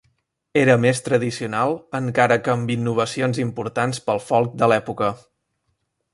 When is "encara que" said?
1.99-2.55